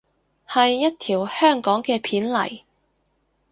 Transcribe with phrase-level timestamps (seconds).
[0.47, 2.61] 係一條香港嘅片嚟